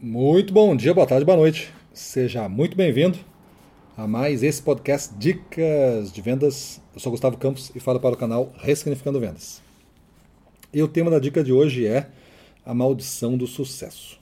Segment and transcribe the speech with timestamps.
[0.00, 1.74] Muito bom dia, boa tarde, boa noite.
[1.92, 3.18] Seja muito bem-vindo
[3.96, 6.80] a mais esse podcast Dicas de Vendas.
[6.94, 9.60] Eu sou Gustavo Campos e falo para o canal Ressignificando Vendas.
[10.72, 12.08] E o tema da dica de hoje é
[12.64, 14.20] a maldição do sucesso.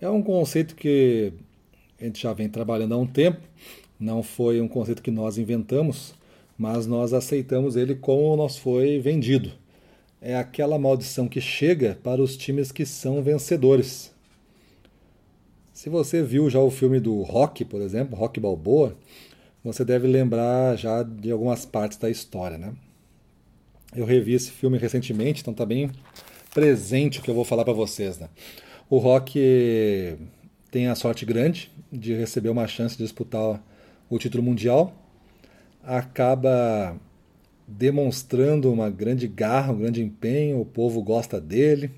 [0.00, 1.32] É um conceito que
[2.00, 3.40] a gente já vem trabalhando há um tempo,
[3.98, 6.14] não foi um conceito que nós inventamos,
[6.56, 9.50] mas nós aceitamos ele como nos foi vendido.
[10.22, 14.14] É aquela maldição que chega para os times que são vencedores
[15.76, 18.96] se você viu já o filme do Rock, por exemplo, Rock Balboa,
[19.62, 22.72] você deve lembrar já de algumas partes da história, né?
[23.94, 25.90] Eu revi esse filme recentemente, então tá bem
[26.54, 28.30] presente o que eu vou falar para vocês, né?
[28.88, 30.16] O Rock
[30.70, 33.62] tem a sorte grande de receber uma chance de disputar
[34.08, 34.94] o título mundial,
[35.84, 36.98] acaba
[37.68, 41.90] demonstrando uma grande garra, um grande empenho, o povo gosta dele.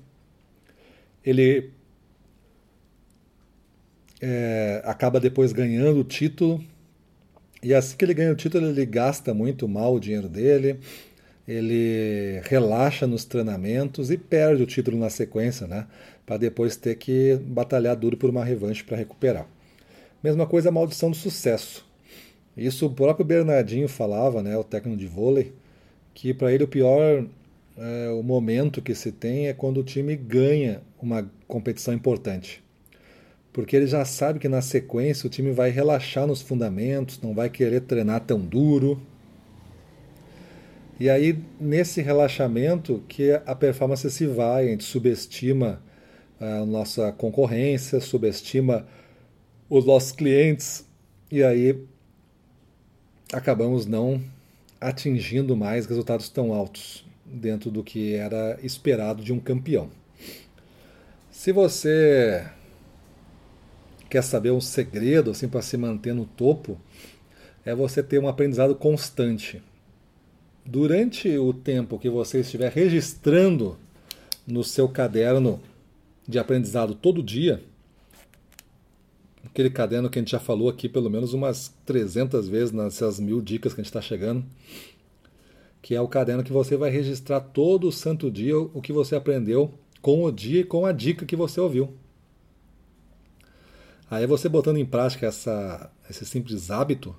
[1.23, 1.78] Ele
[4.21, 6.63] é, acaba depois ganhando o título.
[7.61, 10.79] E assim que ele ganha o título, ele gasta muito mal o dinheiro dele,
[11.47, 15.87] ele relaxa nos treinamentos e perde o título na sequência, né?
[16.25, 19.47] Para depois ter que batalhar duro por uma revanche para recuperar.
[20.23, 21.85] Mesma coisa a maldição do sucesso.
[22.55, 25.53] Isso o próprio Bernardinho falava, né, o técnico de vôlei,
[26.13, 27.25] que para ele o pior
[27.77, 32.61] é, o momento que se tem é quando o time ganha uma competição importante
[33.59, 37.49] porque ele já sabe que na sequência o time vai relaxar nos fundamentos, não vai
[37.49, 39.01] querer treinar tão duro.
[40.97, 45.81] E aí, nesse relaxamento, que a performance se vai, a gente subestima
[46.39, 48.87] a nossa concorrência, subestima
[49.69, 50.85] os nossos clientes,
[51.29, 51.83] e aí
[53.33, 54.23] acabamos não
[54.79, 59.89] atingindo mais resultados tão altos dentro do que era esperado de um campeão.
[61.29, 62.45] Se você
[64.09, 66.77] quer saber um segredo assim para se manter no topo,
[67.65, 69.61] é você ter um aprendizado constante.
[70.65, 73.77] Durante o tempo que você estiver registrando
[74.45, 75.61] no seu caderno
[76.27, 77.61] de aprendizado todo dia,
[79.45, 83.41] aquele caderno que a gente já falou aqui pelo menos umas 300 vezes nessas mil
[83.41, 84.45] dicas que a gente está chegando,
[85.81, 89.73] que é o caderno que você vai registrar todo santo dia o que você aprendeu
[90.01, 91.93] com o dia e com a dica que você ouviu.
[94.09, 97.15] Aí você botando em prática essa, esse simples hábito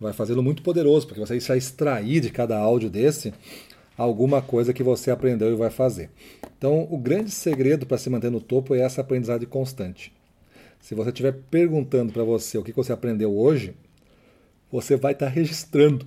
[0.00, 3.32] vai fazê-lo muito poderoso, porque você vai extrair de cada áudio desse
[3.96, 6.10] alguma coisa que você aprendeu e vai fazer.
[6.58, 10.12] Então, o grande segredo para se manter no topo é essa aprendizagem constante.
[10.80, 13.74] Se você estiver perguntando para você o que você aprendeu hoje,
[14.70, 16.06] você vai estar tá registrando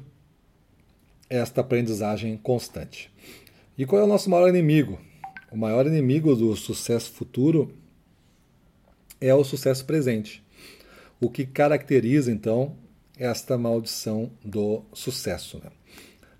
[1.29, 3.11] esta aprendizagem constante.
[3.77, 4.99] E qual é o nosso maior inimigo?
[5.51, 7.71] O maior inimigo do sucesso futuro
[9.19, 10.43] é o sucesso presente.
[11.19, 12.75] O que caracteriza, então,
[13.17, 15.59] esta maldição do sucesso.
[15.63, 15.71] Né?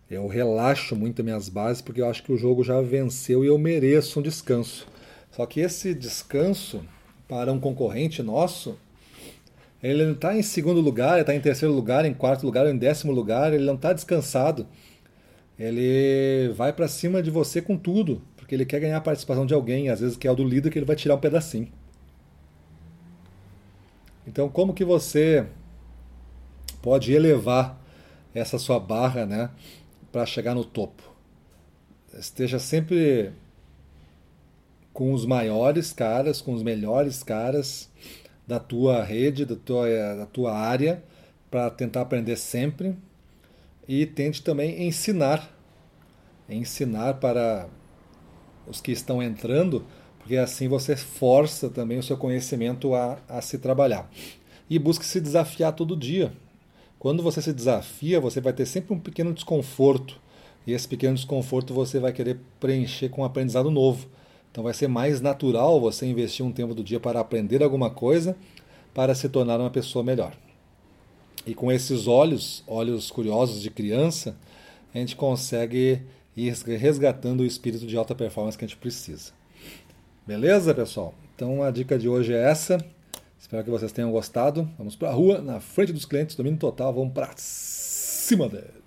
[0.10, 3.48] Eu relaxo muito as minhas bases porque eu acho que o jogo já venceu e
[3.48, 4.88] eu mereço um descanso.
[5.32, 6.84] Só que esse descanso,
[7.28, 8.78] para um concorrente nosso,
[9.82, 12.78] ele não está em segundo lugar, ele está em terceiro lugar, em quarto lugar, em
[12.78, 14.68] décimo lugar, ele não está descansado.
[15.60, 19.54] Ele vai para cima de você com tudo, porque ele quer ganhar a participação de
[19.54, 21.68] alguém, às vezes que é o do líder que ele vai tirar um pedacinho.
[24.28, 25.48] Então, como que você
[26.82, 27.82] pode elevar
[28.34, 29.50] essa sua barra, né,
[30.12, 31.02] para chegar no topo?
[32.14, 33.32] Esteja sempre
[34.92, 37.90] com os maiores caras, com os melhores caras
[38.46, 41.04] da tua rede, da tua, da tua área,
[41.50, 42.98] para tentar aprender sempre
[43.88, 45.56] e tente também ensinar,
[46.50, 47.70] ensinar para
[48.68, 49.86] os que estão entrando
[50.28, 54.12] porque assim você força também o seu conhecimento a, a se trabalhar.
[54.70, 56.34] E busque se desafiar todo dia.
[57.00, 60.20] Quando você se desafia, você vai ter sempre um pequeno desconforto.
[60.66, 64.10] E esse pequeno desconforto você vai querer preencher com um aprendizado novo.
[64.52, 68.36] Então vai ser mais natural você investir um tempo do dia para aprender alguma coisa,
[68.94, 70.34] para se tornar uma pessoa melhor.
[71.46, 74.36] E com esses olhos, olhos curiosos de criança,
[74.94, 76.02] a gente consegue
[76.36, 79.37] ir resgatando o espírito de alta performance que a gente precisa.
[80.28, 81.14] Beleza, pessoal?
[81.34, 82.78] Então a dica de hoje é essa.
[83.40, 84.70] Espero que vocês tenham gostado.
[84.78, 88.87] Vamos para a rua, na frente dos clientes, domínio total, vamos para cima deles.